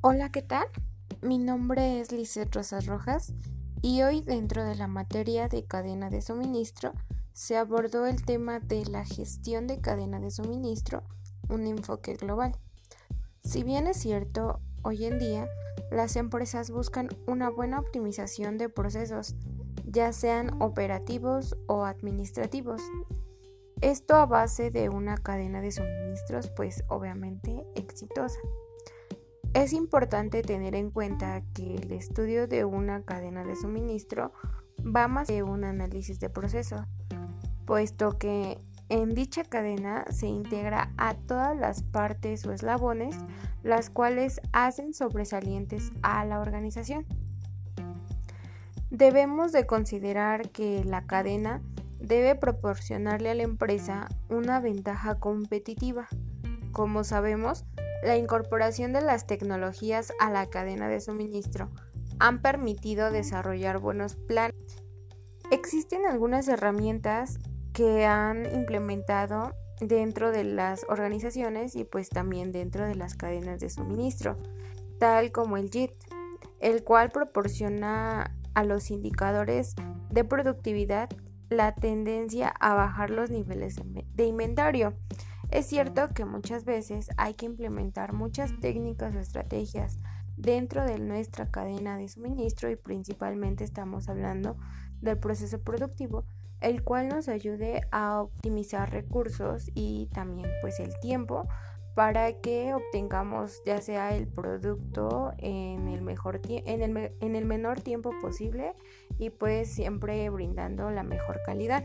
[0.00, 0.64] Hola, ¿qué tal?
[1.22, 3.32] Mi nombre es Lizeth Rosas Rojas
[3.82, 6.92] y hoy dentro de la materia de cadena de suministro
[7.32, 11.02] se abordó el tema de la gestión de cadena de suministro,
[11.48, 12.56] un enfoque global.
[13.42, 15.48] Si bien es cierto, hoy en día
[15.90, 19.34] las empresas buscan una buena optimización de procesos,
[19.84, 22.82] ya sean operativos o administrativos.
[23.80, 28.38] Esto a base de una cadena de suministros pues obviamente exitosa.
[29.54, 34.32] Es importante tener en cuenta que el estudio de una cadena de suministro
[34.84, 36.84] va más de un análisis de proceso,
[37.64, 43.16] puesto que en dicha cadena se integra a todas las partes o eslabones,
[43.62, 47.06] las cuales hacen sobresalientes a la organización.
[48.90, 51.62] Debemos de considerar que la cadena
[52.00, 56.08] debe proporcionarle a la empresa una ventaja competitiva.
[56.72, 57.64] Como sabemos,
[58.02, 61.70] la incorporación de las tecnologías a la cadena de suministro
[62.18, 64.54] han permitido desarrollar buenos planes.
[65.50, 67.38] Existen algunas herramientas
[67.72, 73.70] que han implementado dentro de las organizaciones y pues también dentro de las cadenas de
[73.70, 74.36] suministro,
[74.98, 75.92] tal como el JIT,
[76.60, 79.74] el cual proporciona a los indicadores
[80.10, 81.08] de productividad
[81.48, 83.76] la tendencia a bajar los niveles
[84.14, 84.94] de inventario.
[85.50, 89.98] Es cierto que muchas veces hay que implementar muchas técnicas o estrategias
[90.36, 94.56] dentro de nuestra cadena de suministro y principalmente estamos hablando
[95.00, 96.24] del proceso productivo,
[96.60, 101.48] el cual nos ayude a optimizar recursos y también pues el tiempo
[101.94, 107.80] para que obtengamos ya sea el producto en el, mejor en el, en el menor
[107.80, 108.74] tiempo posible
[109.18, 111.84] y pues siempre brindando la mejor calidad.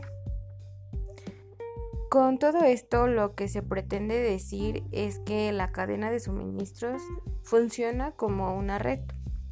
[2.14, 7.02] Con todo esto lo que se pretende decir es que la cadena de suministros
[7.42, 9.00] funciona como una red,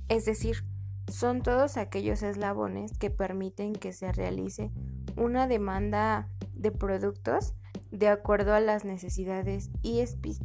[0.06, 0.64] es decir,
[1.10, 4.70] son todos aquellos eslabones que permiten que se realice
[5.16, 7.56] una demanda de productos
[7.90, 9.98] de acuerdo a las necesidades y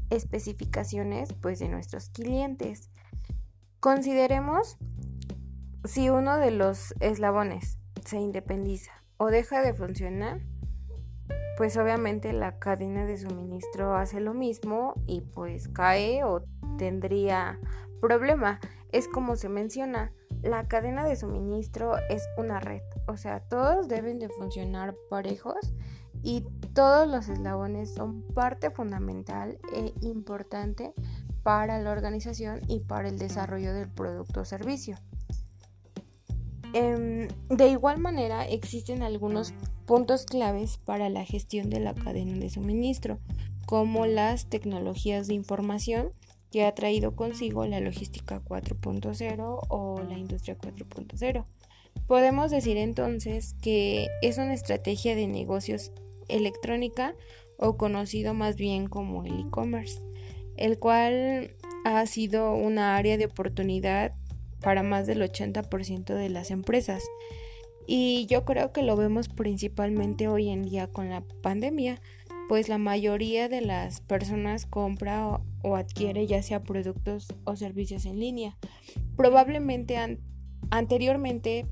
[0.10, 2.90] especificaciones pues, de nuestros clientes.
[3.80, 4.80] Consideremos
[5.86, 10.42] si uno de los eslabones se independiza o deja de funcionar,
[11.58, 16.44] pues obviamente la cadena de suministro hace lo mismo y pues cae o
[16.78, 17.60] tendría
[18.00, 18.60] problema.
[18.92, 20.14] Es como se menciona,
[20.44, 25.74] la cadena de suministro es una red, o sea, todos deben de funcionar parejos
[26.22, 30.94] y todos los eslabones son parte fundamental e importante
[31.42, 34.98] para la organización y para el desarrollo del producto o servicio.
[36.74, 39.54] Em, de igual manera, existen algunos
[39.88, 43.18] puntos claves para la gestión de la cadena de suministro,
[43.66, 46.12] como las tecnologías de información
[46.52, 51.46] que ha traído consigo la logística 4.0 o la industria 4.0.
[52.06, 55.92] Podemos decir entonces que es una estrategia de negocios
[56.28, 57.16] electrónica
[57.58, 60.02] o conocido más bien como el e-commerce,
[60.58, 61.56] el cual
[61.86, 64.14] ha sido una área de oportunidad
[64.60, 67.04] para más del 80% de las empresas.
[67.88, 72.02] Y yo creo que lo vemos principalmente hoy en día con la pandemia,
[72.50, 78.20] pues la mayoría de las personas compra o, adquiere ya sea productos o servicios en
[78.20, 78.58] línea.
[79.16, 79.98] Probablemente
[80.70, 81.66] anteriormente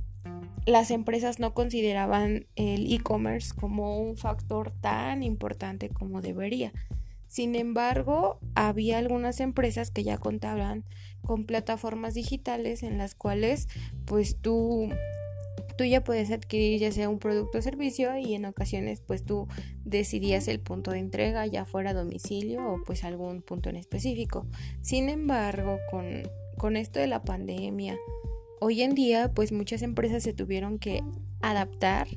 [0.65, 6.71] las empresas no consideraban el e-commerce como un factor tan importante como debería.
[7.27, 10.85] Sin embargo, había algunas empresas que ya contaban
[11.21, 13.67] con plataformas digitales en las cuales
[14.05, 14.89] pues tú
[15.77, 19.47] tú ya puedes adquirir ya sea un producto o servicio y en ocasiones pues tú
[19.83, 24.47] decidías el punto de entrega ya fuera domicilio o pues algún punto en específico.
[24.81, 26.23] Sin embargo, con,
[26.57, 27.97] con esto de la pandemia,
[28.67, 31.03] Hoy en día, pues muchas empresas se tuvieron que
[31.41, 32.07] adaptar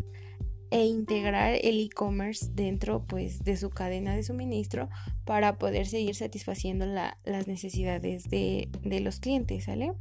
[0.71, 4.89] e integrar el e-commerce dentro pues de su cadena de suministro
[5.25, 9.93] para poder seguir satisfaciendo las necesidades de, de los clientes, ¿sale?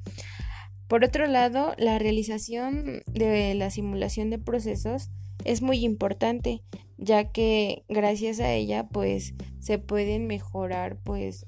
[0.87, 5.09] Por otro lado, la realización de la simulación de procesos
[5.43, 6.63] es muy importante,
[6.97, 11.45] ya que gracias a ella pues se pueden mejorar pues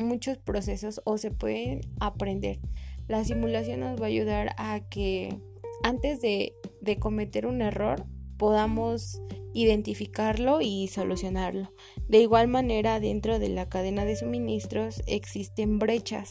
[0.00, 2.60] muchos procesos o se pueden aprender.
[3.08, 5.40] La simulación nos va a ayudar a que
[5.82, 6.54] antes de,
[7.00, 9.20] cometer un error podamos
[9.54, 11.72] identificarlo y solucionarlo.
[12.08, 16.30] De igual manera, dentro de la cadena de suministros existen brechas.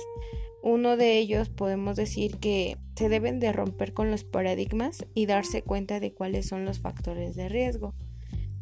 [0.64, 5.62] Uno de ellos podemos decir que se deben de romper con los paradigmas y darse
[5.62, 7.94] cuenta de cuáles son los factores de riesgo.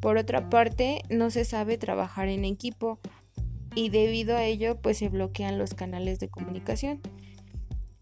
[0.01, 2.99] Por otra parte, no se sabe trabajar en equipo,
[3.75, 7.01] y debido a ello pues se bloquean los canales de comunicación.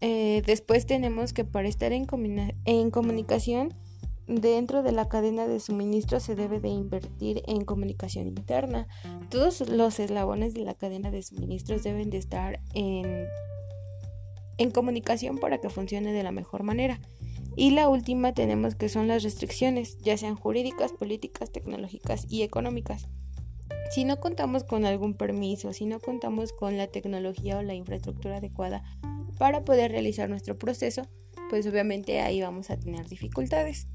[0.00, 2.06] Eh, después tenemos que para estar en,
[2.64, 3.74] en comunicación
[4.26, 8.86] dentro de la cadena de suministro se debe de invertir en comunicación interna.
[9.30, 13.26] Todos los eslabones de la cadena de suministros deben de estar en,
[14.58, 17.00] en comunicación para que funcione de la mejor manera.
[17.56, 23.08] Y la última tenemos que son las restricciones, ya sean jurídicas, políticas, tecnológicas y económicas.
[23.90, 28.38] Si no contamos con algún permiso, si no contamos con la tecnología o la infraestructura
[28.38, 28.82] adecuada
[29.38, 31.02] para poder realizar nuestro proceso,
[31.48, 33.86] pues obviamente ahí vamos a tener dificultades.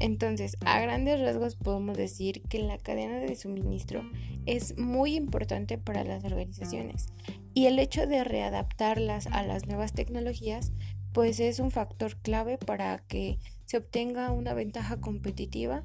[0.00, 4.02] Entonces, a grandes rasgos podemos decir que la cadena de suministro
[4.46, 7.06] es muy importante para las organizaciones
[7.54, 10.72] y el hecho de readaptarlas a las nuevas tecnologías
[11.12, 15.84] pues es un factor clave para que se obtenga una ventaja competitiva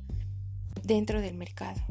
[0.84, 1.82] dentro del mercado.